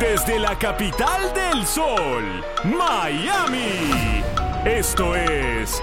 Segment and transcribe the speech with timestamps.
[0.00, 4.22] Desde la capital del sol, Miami.
[4.66, 5.80] Esto es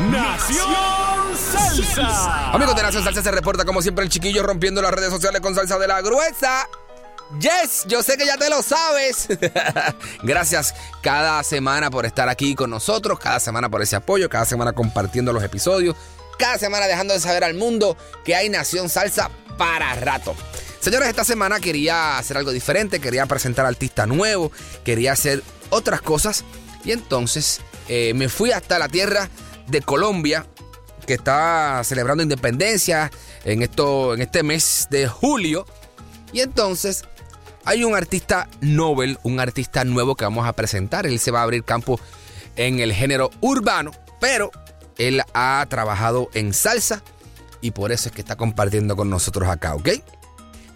[0.00, 2.52] Nación Salsa.
[2.52, 5.54] Amigos de Nación Salsa se reporta como siempre el chiquillo rompiendo las redes sociales con
[5.54, 6.66] salsa de la gruesa.
[7.38, 9.28] Yes, yo sé que ya te lo sabes.
[10.22, 14.72] Gracias cada semana por estar aquí con nosotros, cada semana por ese apoyo, cada semana
[14.72, 15.96] compartiendo los episodios,
[16.38, 20.34] cada semana dejando de saber al mundo que hay Nación Salsa para rato.
[20.80, 24.50] Señores, esta semana quería hacer algo diferente, quería presentar artista nuevo,
[24.82, 26.42] quería hacer otras cosas
[26.84, 29.28] y entonces eh, me fui hasta la tierra
[29.66, 30.46] de Colombia
[31.06, 33.10] que está celebrando independencia
[33.44, 35.66] en, esto, en este mes de julio.
[36.32, 37.04] Y entonces
[37.64, 41.06] hay un artista Nobel, un artista nuevo que vamos a presentar.
[41.06, 42.00] Él se va a abrir campo
[42.56, 44.50] en el género urbano, pero
[44.96, 47.02] él ha trabajado en salsa
[47.60, 49.88] y por eso es que está compartiendo con nosotros acá, ¿ok?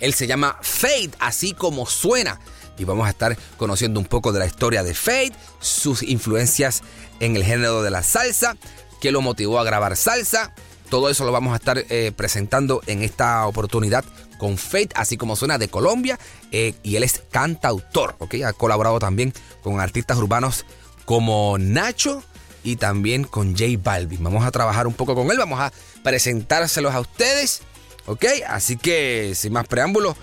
[0.05, 2.39] Él se llama Fade, así como suena.
[2.77, 6.83] Y vamos a estar conociendo un poco de la historia de Fade, sus influencias
[7.21, 8.57] en el género de la salsa,
[9.01, 10.53] qué lo motivó a grabar salsa.
[10.91, 14.05] Todo eso lo vamos a estar eh, presentando en esta oportunidad
[14.39, 16.19] con Fade, así como suena de Colombia.
[16.53, 18.35] Eh, y él es cantautor, ¿ok?
[18.47, 19.33] Ha colaborado también
[19.63, 20.67] con artistas urbanos
[21.07, 22.23] como Nacho
[22.63, 24.23] y también con J Balvin.
[24.23, 25.73] Vamos a trabajar un poco con él, vamos a
[26.03, 27.63] presentárselos a ustedes,
[28.07, 28.25] ¿ok?
[28.49, 30.17] Así que, sin más preámbulos,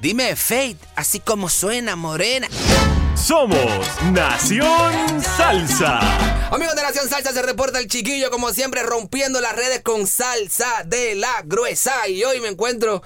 [0.00, 2.48] dime Fade, así como suena, morena.
[3.16, 3.58] Somos
[4.12, 5.98] Nación Salsa.
[6.50, 10.84] Amigos de Nación Salsa, se reporta el chiquillo, como siempre, rompiendo las redes con salsa
[10.86, 12.08] de la gruesa.
[12.08, 13.02] Y hoy me encuentro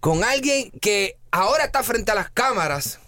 [0.00, 3.00] con alguien que ahora está frente a las cámaras,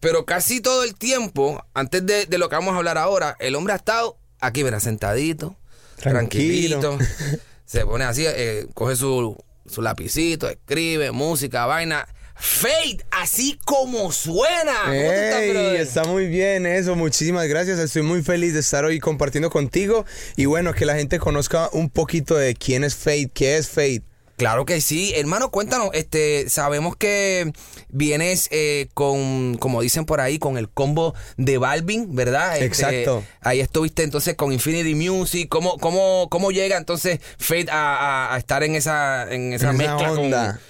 [0.00, 3.54] pero casi todo el tiempo, antes de, de lo que vamos a hablar ahora, el
[3.54, 5.56] hombre ha estado aquí, mira, sentadito,
[5.96, 6.80] Tranquilo.
[6.80, 6.98] tranquilito.
[7.64, 9.36] se pone así, eh, coge su,
[9.68, 12.06] su lapicito, escribe, música, vaina.
[12.38, 14.74] Fade, así como suena.
[14.84, 17.78] ¿Cómo tú estás, Ey, está muy bien eso, muchísimas gracias.
[17.78, 20.04] Estoy muy feliz de estar hoy compartiendo contigo
[20.36, 24.02] y bueno, que la gente conozca un poquito de quién es Fate, qué es Fate.
[24.36, 27.52] Claro que sí, hermano, cuéntanos, este, sabemos que
[27.88, 32.52] vienes eh, con, como dicen por ahí, con el combo de Balvin, ¿verdad?
[32.54, 33.24] Este, Exacto.
[33.40, 38.38] Ahí estuviste entonces con Infinity Music, ¿cómo, cómo, cómo llega entonces Fate a, a- a
[38.38, 40.52] estar en esa, en esa En mezcla onda.
[40.52, 40.60] con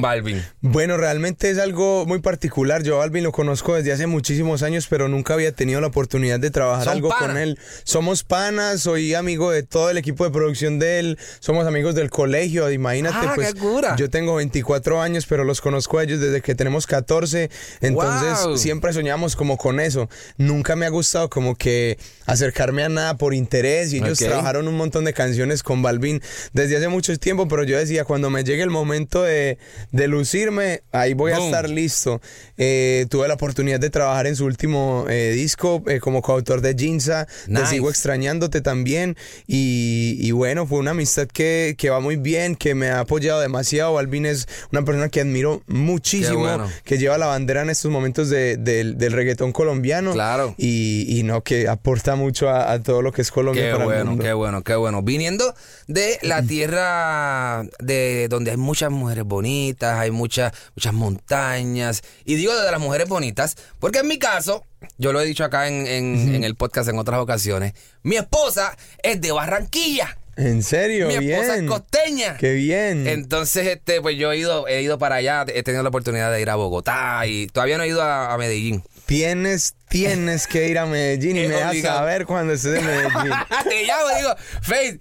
[0.00, 0.42] Balvin?
[0.60, 2.82] Bueno, realmente es algo muy particular.
[2.82, 6.40] Yo a Alvin lo conozco desde hace muchísimos años, pero nunca había tenido la oportunidad
[6.40, 7.58] de trabajar algo con él.
[7.84, 12.10] Somos panas, soy amigo de todo el equipo de producción de él, somos amigos del
[12.10, 13.54] colegio, imagínate, Ah, pues
[13.96, 18.56] yo tengo 24 años, pero los conozco a ellos desde que tenemos 14, entonces Wow.
[18.58, 20.08] siempre soñamos como con eso.
[20.36, 24.76] Nunca me ha gustado como que acercarme a nada por interés y ellos trabajaron un
[24.76, 26.22] montón de canciones con Balvin
[26.52, 29.58] desde hace mucho tiempo, pero yo decía, cuando me llegue el momento de,
[29.92, 31.46] de lucirme, ahí voy a Boom.
[31.46, 32.20] estar listo.
[32.56, 36.74] Eh, tuve la oportunidad de trabajar en su último eh, disco eh, como coautor de
[36.74, 37.62] Ginza, Nice.
[37.62, 42.56] Te sigo extrañándote también y, y bueno, fue una amistad que, que va muy bien,
[42.56, 43.94] que me ha apoyado demasiado.
[43.94, 46.70] Balvin es una persona que admiro muchísimo, bueno.
[46.84, 50.54] que lleva la bandera en estos momentos de- del- del reggaetón colombiano Claro.
[50.58, 53.84] y, y no, que aporta mucho a, a todo lo que es Colombia Qué para
[53.84, 54.24] el bueno, mundo.
[54.24, 55.02] qué bueno, qué bueno.
[55.02, 55.54] Viniendo
[55.88, 56.42] de la
[56.88, 59.44] tierra de donde hay muchas mujeres bonitas,
[59.80, 62.02] hay muchas, muchas montañas.
[62.24, 64.64] Y digo de las mujeres bonitas, porque en mi caso,
[64.98, 67.72] yo lo he dicho acá en, en- en el podcast en otras ocasiones,
[68.02, 70.18] mi esposa es de Barranquilla.
[70.36, 71.64] En serio, Mi esposa bien.
[71.64, 72.36] es costeña.
[72.38, 73.06] Qué bien.
[73.06, 76.40] Entonces, este, pues yo he ido, he ido para allá, he tenido la oportunidad de
[76.42, 78.82] ir a Bogotá y todavía no he ido a, a Medellín.
[79.06, 81.98] Tienes, tienes que ir a Medellín y me dejas obligado.
[82.00, 83.12] saber cuando estés en Medellín.
[83.68, 85.00] Te llamo, digo, Faith.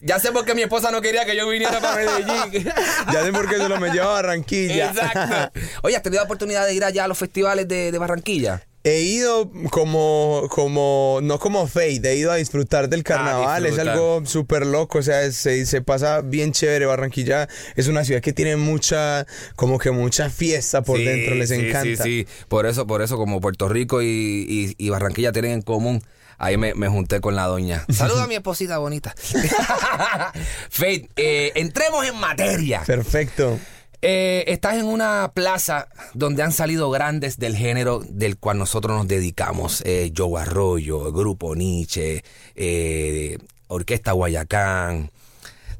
[0.00, 2.68] Ya sé por qué mi esposa no quería que yo viniera para Medellín.
[3.12, 4.90] Ya sé por qué solo me lleva a Barranquilla.
[4.90, 5.60] Exacto.
[5.82, 8.62] Oye, ¿has tenido la oportunidad de ir allá a los festivales de, de Barranquilla?
[8.88, 13.94] He ido como, como, no como fade, he ido a disfrutar del carnaval, es disfrutar.
[13.94, 16.86] algo súper loco, o sea, se, se pasa bien chévere.
[16.86, 21.48] Barranquilla es una ciudad que tiene mucha, como que mucha fiesta por Sí, dentro, les
[21.48, 22.04] sí, encanta.
[22.04, 25.62] Sí, sí, por eso, por eso, como Puerto Rico y, y- y Barranquilla tienen en
[25.62, 26.00] común,
[26.38, 27.84] ahí me, me junté con la doña.
[27.92, 29.16] Saluda a mi esposita bonita.
[30.70, 32.82] Faith, eh, entremos en materia.
[32.86, 33.58] Perfecto.
[34.02, 39.08] Eh, estás en una plaza donde han salido grandes del género del cual nosotros nos
[39.08, 39.82] dedicamos.
[39.84, 42.22] Eh, Arroyo, Grupo Nietzsche,
[42.54, 43.38] eh,
[43.68, 45.10] Orquesta Guayacán.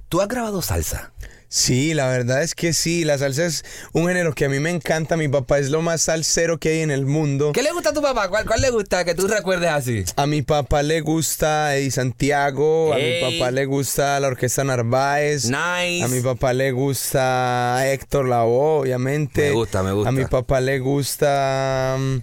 [0.08, 1.12] ¿Tú has grabado salsa?
[1.48, 4.70] Sí, la verdad es que sí, la salsa es un género que a mí me
[4.70, 7.52] encanta, mi papá es lo más salsero que hay en el mundo.
[7.52, 8.28] ¿Qué le gusta a tu papá?
[8.28, 10.04] ¿Cuál, cuál le gusta que tú recuerdes así?
[10.16, 15.44] A mi papá le gusta Eddie Santiago, a mi papá le gusta la Orquesta Narváez.
[15.44, 16.02] Nice.
[16.02, 19.42] A mi papá le gusta Héctor Lavoe, obviamente.
[19.48, 20.08] Me gusta, me gusta.
[20.08, 21.96] A mi papá le gusta.
[21.98, 22.16] mm,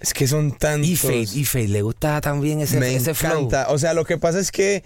[0.00, 0.86] Es que son tantos.
[0.90, 3.32] Y Faith, y Faith, ¿le gusta también ese, me ese flow?
[3.38, 3.68] encanta.
[3.70, 4.84] O sea, lo que pasa es que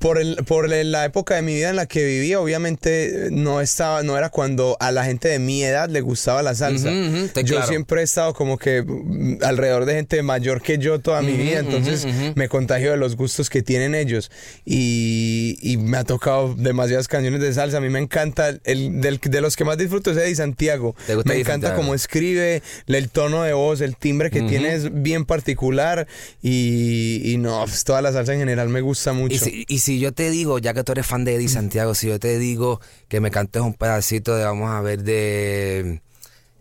[0.00, 4.02] por, el, por la época de mi vida en la que vivía, obviamente no estaba,
[4.02, 6.90] no era cuando a la gente de mi edad le gustaba la salsa.
[6.90, 7.66] Yo claro.
[7.66, 11.60] siempre he estado como que mm, alrededor de gente mayor que yo toda mi vida,
[11.60, 14.30] entonces me contagio de los gustos que tienen ellos.
[14.64, 17.78] Y, y me ha tocado demasiadas canciones de salsa.
[17.78, 20.94] A mí me encanta, el, del- de los que más disfruto es Eddie Santiago.
[21.06, 25.02] ¿Te gusta Me encanta cómo escribe, el tono de voz, el timbre que tiene es
[25.02, 26.06] bien particular
[26.42, 29.34] y, y no, pues, toda la salsa en general me gusta mucho.
[29.34, 31.94] Y si, y si yo te digo, ya que tú eres fan de Eddie Santiago,
[31.94, 36.00] si yo te digo que me cantes un pedacito de, vamos a ver, de...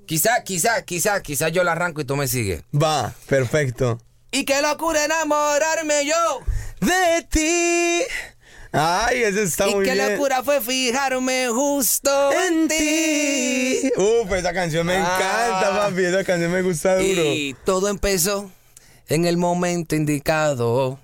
[0.06, 2.62] Quizá, quizá, quizá, quizá yo la arranco y tú me sigues.
[2.74, 4.00] Va, perfecto.
[4.32, 6.40] Y qué locura enamorarme yo.
[6.80, 8.04] De ti.
[8.72, 10.12] Ay, ese está y muy qué bien.
[10.14, 13.92] locura fue fijarme justo en, ti.
[13.98, 15.00] Uf, esa canción me Ah.
[15.00, 16.04] encanta, papi.
[16.06, 17.06] Esa canción me gusta duro.
[17.06, 18.52] Y todo empezó
[19.08, 21.00] en el momento indicado.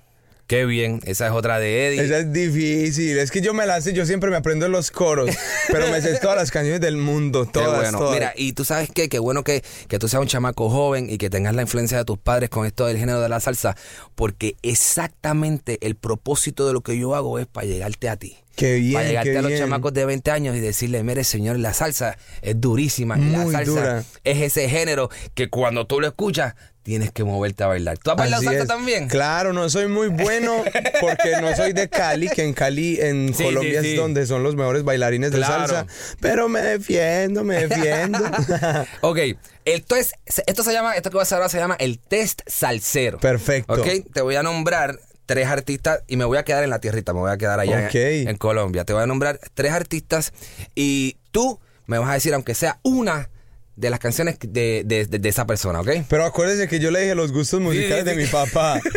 [0.46, 2.04] Qué bien, esa es otra de Eddie.
[2.04, 3.18] Esa es difícil.
[3.18, 5.30] Es que yo me la sé, yo siempre me aprendo los coros.
[5.72, 7.46] pero me sé todas las canciones del mundo.
[7.46, 7.98] Qué Todas, bueno.
[7.98, 8.14] todas.
[8.14, 11.16] Mira, y tú sabes qué, qué bueno que, que tú seas un chamaco joven y
[11.16, 13.74] que tengas la influencia de tus padres con esto del género de la salsa,
[14.14, 18.36] porque exactamente el propósito de lo que yo hago es para llegarte a ti.
[18.56, 19.60] Qué bien, Para llegarte qué a los bien.
[19.62, 23.18] chamacos de 20 años y decirle, mire señor, la salsa es durísima.
[23.18, 24.04] y la Muy salsa dura.
[24.24, 26.54] es ese género que cuando tú lo escuchas,
[26.84, 27.96] tienes que moverte a bailar.
[27.98, 28.68] ¿Tú has bailado Así salsa es.
[28.68, 29.08] también?
[29.08, 30.62] Claro, no soy muy bueno
[31.00, 33.94] porque no soy de Cali, que en Cali, en Sí, Colombia sí, sí.
[33.94, 35.86] es donde son los mejores bailarines de salsa.
[36.20, 38.18] Pero me defiendo, me defiendo.
[39.00, 39.18] ok,
[39.64, 40.12] esto, es,
[40.46, 43.18] esto se llama, esto que vas a hacer ahora se llama el test salsero.
[43.18, 43.72] Perfecto.
[43.72, 47.12] Ok, te voy a nombrar tres artistas y me voy a quedar en la tierrita,
[47.12, 48.84] me voy a quedar allá en- Colombia.
[48.84, 50.32] Te voy a nombrar tres artistas
[50.74, 53.30] y tú me vas a decir, aunque sea una
[53.76, 55.88] de las canciones de, de- de- de esa persona, ¿ok?
[56.08, 58.10] Pero acuérdese que yo le dije los gustos musicales sí.
[58.10, 58.80] de mi papá.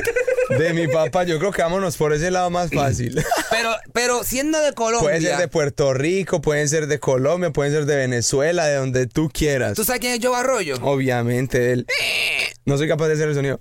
[0.49, 3.23] De mi papá, yo creo que vámonos por ese lado más fácil.
[3.49, 7.73] Pero, pero siendo de Colombia, Puede ser de Puerto Rico, pueden ser de Colombia, pueden
[7.73, 9.73] ser de Venezuela, de donde tú quieras.
[9.73, 10.75] ¿tú sabes quién es Joe Arroyo?
[10.81, 11.87] Obviamente, él.
[12.65, 13.57] No soy capaz de hacer el sonido.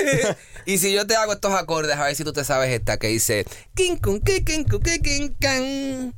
[0.66, 3.08] y si yo te hago estos acordes, a ver si tú te sabes esta que
[3.08, 3.44] dice
[3.74, 6.14] kin kun ki, kin kun ki, kin can.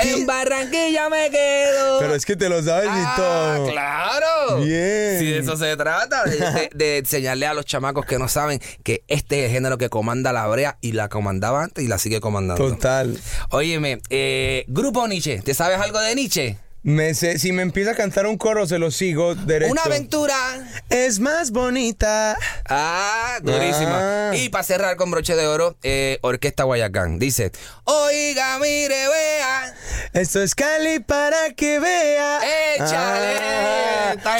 [0.00, 1.98] En Barranquilla me quedo.
[2.00, 3.14] Pero es que te lo sabes y Ah,
[3.56, 3.70] todo.
[3.70, 4.56] claro.
[4.58, 5.18] Bien.
[5.18, 8.60] Si de eso se trata, de, de- de enseñarle a los chamacos que no saben
[8.82, 11.98] que este es el género que comanda la brea y la comandaba antes y la
[11.98, 12.68] sigue comandando.
[12.68, 13.18] Total.
[13.50, 16.58] Óyeme, eh, Grupo Nietzsche, ¿te sabes algo de Nietzsche?
[16.84, 19.72] Me sé- si me empieza a cantar un coro, se lo sigo derecho.
[19.72, 20.36] Una aventura.
[20.90, 22.36] Es más bonita.
[22.68, 24.30] Ah, durísima.
[24.30, 24.36] Ah.
[24.36, 27.18] Y para cerrar con broche de oro, eh, Orquesta Guayacán.
[27.18, 27.52] Dice,
[27.84, 29.74] oiga, mire, vea.
[30.12, 32.40] Esto es Cali para que vea.
[32.76, 33.38] Échale.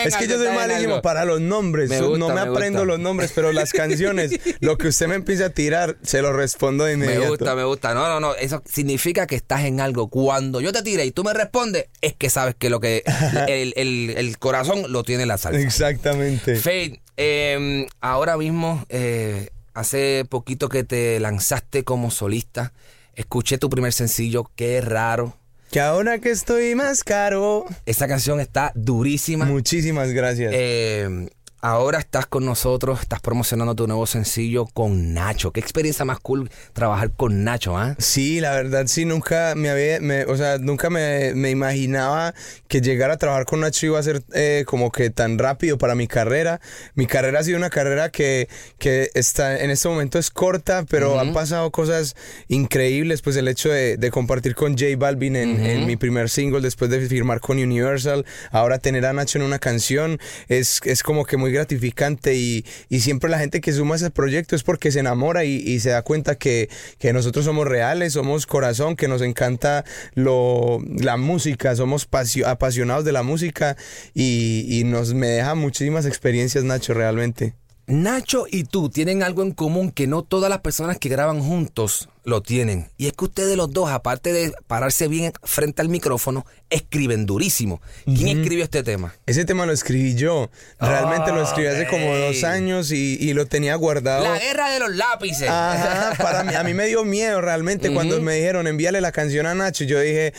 [0.02, 1.88] En es que algo, yo soy malísimo para los nombres.
[1.88, 2.92] Me gusta, no me, me aprendo gusta.
[2.92, 6.84] los nombres, pero las canciones, lo que usted me empieza a tirar, se lo respondo
[6.84, 7.30] de Me inmediato.
[7.30, 7.94] gusta, me gusta.
[7.94, 8.34] No, no, no.
[8.34, 10.08] Eso significa que estás en algo.
[10.08, 13.02] Cuando yo te tire y tú me respondes, es que sabes que lo que
[13.48, 15.60] el, el- el corazón lo tiene la salsa.
[15.60, 16.56] Exactamente.
[16.56, 22.72] Faith, eh, ahora mismo, eh, hace poquito que te lanzaste como solista,
[23.14, 25.36] escuché tu primer sencillo, qué raro.
[25.70, 27.64] Que ahora que estoy más caro.
[27.86, 29.44] Esa canción está durísima.
[29.44, 30.52] Muchísimas gracias.
[30.54, 31.28] Eh,
[31.64, 35.50] ahora estás con nosotros, estás promocionando tu nuevo sencillo con Nacho.
[35.50, 37.96] Qué experiencia más cool trabajar con Nacho, ¿ah?
[37.98, 42.34] Sí, la verdad sí, nunca me había, me- o sea, nunca me, me imaginaba
[42.68, 45.94] que llegar a trabajar con Nacho iba a ser eh, como que tan rápido para
[45.94, 46.60] mi carrera.
[46.96, 48.46] Mi carrera ha sido una carrera que,
[48.78, 52.14] que está, en este momento es corta, pero han pasado cosas
[52.48, 56.60] increíbles, pues el hecho de, de compartir con J Balvin en, en mi primer single,
[56.60, 60.18] después de firmar con Universal, ahora tener a Nacho en una canción,
[60.48, 64.54] es, es como que muy gratificante y, y siempre la gente que suma ese proyecto
[64.56, 66.68] es porque se enamora y, se da cuenta que,
[66.98, 69.84] que nosotros somos reales, somos corazón, que nos encanta
[70.14, 73.76] lo, la música, somos pasio- apasionados de la música
[74.14, 77.54] y, y nos me deja muchísimas experiencias Nacho realmente.
[77.86, 82.08] Nacho y tú tienen algo en común que no todas las personas que graban juntos
[82.24, 82.88] lo tienen.
[82.96, 87.82] Y es que ustedes los dos, aparte de pararse bien frente al micrófono, escriben durísimo.
[88.06, 89.14] ¿Quién escribió este tema?
[89.26, 90.50] Ese tema lo escribí yo,
[90.80, 94.24] realmente lo escribí hace como dos años y, y lo tenía guardado.
[94.24, 95.48] La guerra de los lápices.
[95.48, 99.46] Ajá, para mí, a mí me dio miedo realmente cuando me dijeron envíale la canción
[99.46, 99.84] a Nacho.
[99.84, 100.32] Yo dije,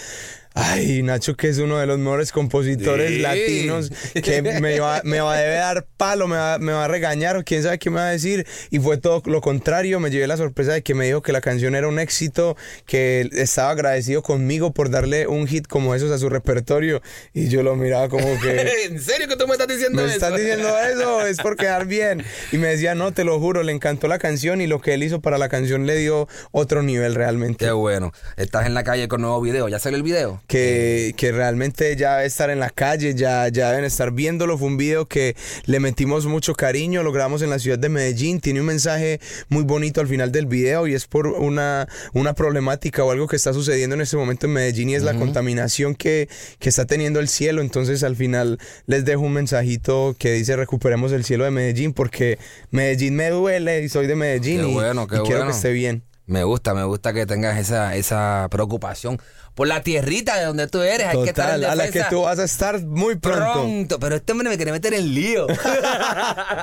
[0.55, 3.19] ay, Nacho que es uno de los mejores compositores Sí.
[3.19, 3.91] latinos,
[4.24, 7.43] que me va, me va debe dar palo, me va, me va a regañar o
[7.43, 8.47] quién sabe qué me va a decir.
[8.71, 11.41] Y fue todo lo contrario, me llevé la sorpresa de que me dijo que la
[11.41, 16.17] canción era un éxito, que estaba agradecido conmigo por darle un hit como esos a
[16.17, 17.01] su repertorio.
[17.33, 18.85] Y yo lo miraba como que...
[18.85, 20.15] ¿En serio que tú me estás diciendo Me eso?
[20.15, 22.24] estás diciendo eso, es por quedar bien.
[22.51, 25.03] Y me decía, no, te lo juro, le encantó la canción y lo que él
[25.03, 27.65] hizo para la canción le dio otro nivel realmente.
[27.65, 28.13] Qué bueno.
[28.38, 29.67] Estás en la calle con nuevo video.
[29.67, 30.41] ¿Ya salió el video?
[30.47, 34.57] Que, que realmente ya debe estar en la calle, ya, ya deben estar viéndolo.
[34.57, 35.35] Fue un video que
[35.65, 38.39] le metimos mucho cariño, lo grabamos en la ciudad de Medellín.
[38.39, 43.03] Tiene un mensaje muy bonito al final del video y es por una, una problemática
[43.03, 46.29] o algo que está sucediendo en este momento en Medellín y es la contaminación que,
[46.59, 47.61] que está teniendo el cielo.
[47.61, 52.37] Entonces al final les dejo un mensajito que dice recuperemos el cielo de Medellín porque
[52.71, 55.71] Medellín me duele y soy de Medellín Qué y, bueno, qué y quiero que esté
[55.71, 56.03] bien.
[56.27, 59.22] Me gusta, me gusta que tengas esa, esa preocupación
[59.53, 61.08] por la tierrita de donde tú eres.
[61.08, 63.53] Hay que estar en Total, a la que tú vas a estar muy pronto.
[63.53, 64.00] pronto.
[64.00, 65.46] Pero este hombre me quiere meter en lío.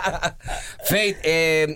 [0.85, 1.75] Faith, eh,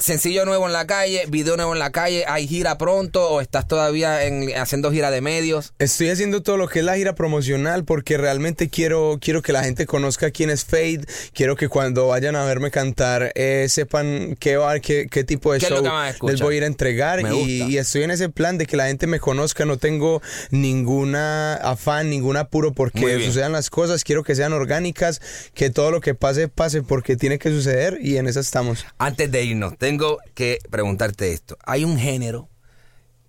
[0.00, 2.24] sencillo nuevo en la calle, video nuevo en la calle.
[2.26, 5.72] ¿Hay gira pronto o estás todavía en- haciendo gira de medios?
[5.78, 9.64] Estoy haciendo todo lo que es la gira promocional porque realmente quiero, quiero que la
[9.64, 11.04] gente conozca quién es Fade.
[11.32, 15.58] Quiero que cuando vayan a verme cantar eh, sepan qué, va, qué, qué tipo de
[15.60, 15.82] ¿Qué show
[16.26, 17.20] les voy a ir a entregar.
[17.32, 19.64] Y, y estoy en ese plan de que la gente me conozca.
[19.64, 24.04] No tengo ninguna afán, ningún apuro porque sucedan las cosas.
[24.04, 25.20] Quiero que sean orgánicas,
[25.54, 28.84] que todo lo que pase, pase porque tiene que suceder y en eso estamos.
[28.98, 31.56] Antes de irnos, tengo que preguntarte esto.
[31.64, 32.48] Hay un género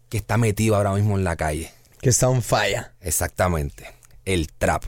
[0.09, 1.71] que está metido ahora mismo en la calle.
[2.01, 2.87] Que está on fire.
[3.01, 3.85] Exactamente.
[4.25, 4.83] El trap.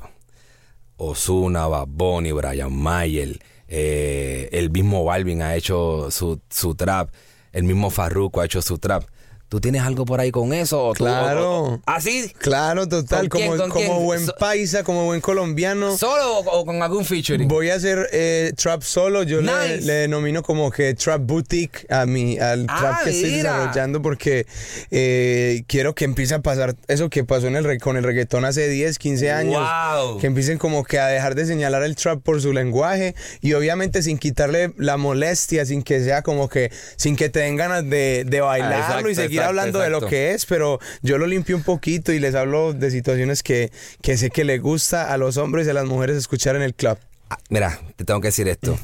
[0.98, 7.10] Osuna, Bad Bunny, Brian Mayer, eh, el mismo Balvin ha hecho su, su trap,
[7.54, 9.04] el mismo Farruko ha hecho su trap.
[9.50, 10.84] ¿Tú tienes algo por ahí con eso?
[10.88, 11.52] ¿O tú- Claro.
[11.52, 12.34] o- o- ¿Ah, sí?
[12.38, 13.30] Claro, total.
[13.30, 14.04] ¿Con quién, como con como quién?
[14.06, 15.98] buen So- paisa, como buen colombiano.
[15.98, 17.48] ¿Solo o, o con algún featuring?
[17.48, 19.86] Voy a hacer eh, trap solo, yo le, Nice.
[19.86, 23.54] le denomino como que trap boutique a mi, al Ah, trap que estoy mira.
[23.54, 24.46] desarrollando porque
[24.92, 28.68] eh, quiero que empiece a pasar eso que pasó en el, con el reggaetón hace
[28.68, 29.62] 10, 15 años.
[29.62, 30.20] Wow.
[30.20, 34.02] Que empiecen como que a dejar de señalar el trap por su lenguaje y obviamente
[34.04, 38.24] sin quitarle la molestia, sin que sea como que, sin que te den ganas de,
[38.26, 41.28] de bailarlo Ah, exacto, y seguir exacto, hablando de lo que es, pero yo lo
[41.28, 45.18] limpio un poquito y les hablo de situaciones que, que sé que le gusta a
[45.18, 46.98] los hombres y a las mujeres escuchar en el club.
[47.30, 48.78] Ah, mira, te tengo que decir esto.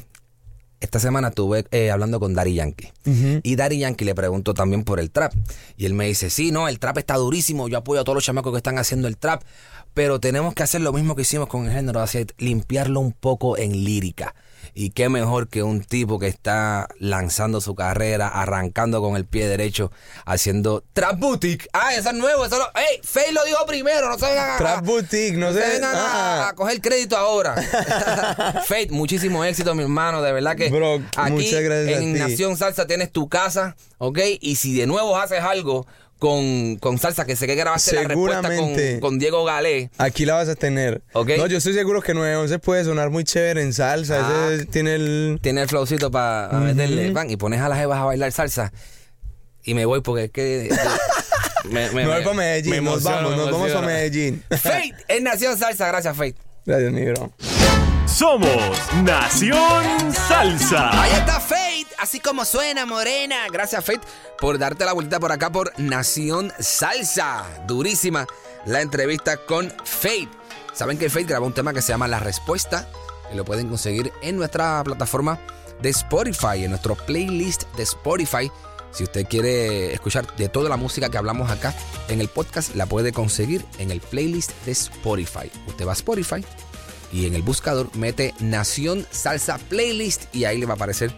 [0.80, 2.92] Esta semana estuve eh, hablando con Dari Yankee.
[3.42, 5.32] Y Dari Yankee le preguntó también por el trap.
[5.78, 7.68] Y él me dice, sí, no, el trap está durísimo.
[7.68, 9.42] Yo apoyo a todos los chamacos que están haciendo el trap.
[9.94, 13.56] Pero tenemos que hacer lo mismo que hicimos con el género, así, limpiarlo un poco
[13.56, 14.34] en lírica.
[14.72, 19.48] Y qué mejor que un tipo que está lanzando su carrera, arrancando con el pie
[19.48, 19.90] derecho,
[20.24, 21.68] haciendo Trap Boutique.
[21.72, 22.64] Ah, eso es nuevo, eso lo...
[22.74, 23.00] ¡Ey!
[23.02, 25.68] Faye lo dijo primero, no se vengan a- Trap Boutique, no se sé.
[25.68, 26.48] vengan a, ah.
[26.48, 27.54] a coger crédito ahora.
[28.66, 30.22] Faith, muchísimo éxito, mi hermano.
[30.22, 32.20] De verdad que Bro, aquí muchas gracias a en ti.
[32.20, 34.18] Nación Salsa tienes tu casa, ¿ok?
[34.40, 35.86] Y si de nuevo haces algo
[36.24, 39.00] con, con salsa, que sé que grabaste la respuesta con, Seguramente.
[39.00, 39.90] con Diego Galé.
[39.98, 41.02] Aquí la vas a tener.
[41.12, 41.32] Ok.
[41.36, 44.20] No, yo estoy seguro que 911 puede sonar muy chévere en salsa.
[44.22, 44.48] Ah.
[44.54, 45.38] Ese tiene el.
[45.42, 48.72] Tiene el flowcito para meterle pan y pones a las jevas a bailar salsa.
[49.64, 50.70] Y me voy porque es que.
[51.70, 52.70] me, me- Me voy para Medellín.
[52.70, 54.42] me nos vamos, me nos vamos para Medellín.
[54.50, 55.88] Faith, en Nación Salsa.
[55.88, 56.36] Gracias, Faith.
[56.64, 57.30] Gracias, mi bro.
[58.06, 58.48] Somos
[59.02, 61.02] Nación Salsa.
[61.02, 61.63] Ahí está Faith,
[62.04, 63.46] así como suena, morena.
[63.50, 64.02] Gracias, Faith,
[64.38, 67.46] por darte la vuelta por acá por Nación Salsa.
[67.66, 68.26] Durísima
[68.66, 70.28] la entrevista con Faith.
[70.74, 72.86] Saben que Faith grabó un tema que se llama La Respuesta
[73.32, 75.40] y lo pueden conseguir en nuestra plataforma
[75.80, 78.52] de Spotify, en nuestro playlist de Spotify.
[78.92, 81.74] Si usted quiere escuchar de toda la música que hablamos acá
[82.08, 85.50] en el podcast, la puede conseguir en el playlist de Spotify.
[85.68, 86.44] Usted va a Spotify
[87.10, 91.14] y en el buscador mete Nación Salsa Playlist y ahí le va a aparecer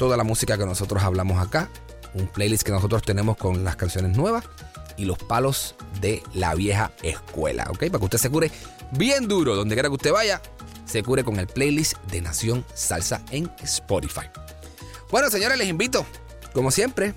[0.00, 1.68] toda la música que nosotros hablamos acá.
[2.14, 4.46] Un playlist que nosotros tenemos con las canciones nuevas
[4.96, 7.80] y los palos de la vieja escuela, ¿ok?
[7.80, 8.50] Para que usted se cure
[8.92, 10.40] bien duro, donde quiera que usted vaya,
[10.86, 14.26] se cure con el playlist de Nación Salsa en Spotify.
[15.10, 16.06] Bueno, señores, les invito,
[16.54, 17.12] como siempre,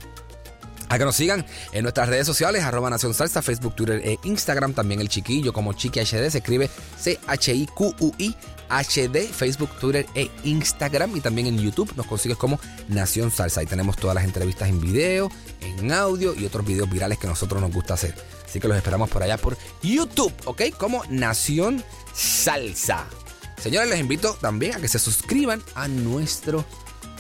[0.93, 4.73] a que nos sigan en nuestras redes sociales, arroba Nación Salsa, Facebook, Twitter e Instagram.
[4.73, 6.69] También el chiquillo como Chiqui HD se escribe
[7.00, 8.35] C-H-I-Q-U-I
[8.69, 11.17] HD, Facebook, Twitter e Instagram.
[11.17, 12.59] Y también en YouTube nos consigues como
[12.89, 13.62] Nación Salsa.
[13.62, 15.31] Ahí tenemos todas las entrevistas en video,
[15.62, 18.13] en audio y otros videos virales que nosotros nos gusta hacer.
[18.45, 20.62] Así que los esperamos por allá por YouTube, ¿ok?
[20.77, 21.83] Como Nación
[22.13, 23.07] Salsa.
[23.59, 26.63] Señores, les invito también a que se suscriban a nuestro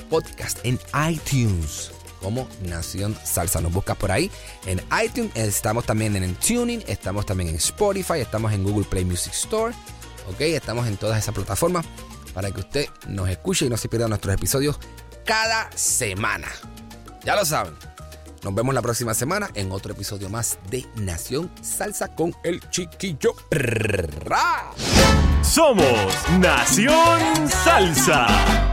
[0.09, 1.91] podcast en iTunes
[2.23, 3.61] como Nación Salsa.
[3.61, 4.31] Nos buscas por ahí
[4.65, 5.31] en iTunes.
[5.35, 9.75] Estamos también en Tuning, estamos también en Spotify, estamos en Google Play Music Store.
[10.29, 11.85] Ok, estamos en todas esas plataformas
[12.33, 14.79] para que usted nos escuche y no se pierda nuestros episodios
[15.25, 16.47] cada semana.
[17.23, 17.73] Ya lo saben.
[18.43, 23.35] Nos vemos la próxima semana en otro episodio más de Nación Salsa con el chiquillo.
[25.41, 28.72] Somos Nación Salsa.